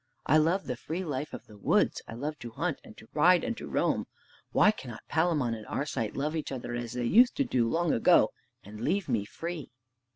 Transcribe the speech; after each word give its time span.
I 0.25 0.37
love 0.37 0.65
the 0.65 0.75
free 0.75 1.03
life 1.05 1.31
of 1.31 1.45
the 1.45 1.59
woods. 1.59 2.01
I 2.07 2.15
love 2.15 2.39
to 2.39 2.49
hunt, 2.49 2.79
and 2.83 2.97
to 2.97 3.07
ride, 3.13 3.43
and 3.43 3.55
to 3.57 3.67
roam. 3.67 4.07
Why 4.51 4.71
cannot 4.71 5.07
Palamon 5.07 5.53
and 5.53 5.67
Arcite 5.67 6.15
love 6.15 6.35
each 6.35 6.51
other 6.51 6.73
as 6.73 6.93
they 6.93 7.05
used 7.05 7.35
to 7.37 7.43
do 7.43 7.69
long 7.69 7.93
ago, 7.93 8.31
and 8.63 8.81
leave 8.81 9.07
me 9.07 9.25
free?" 9.25 9.69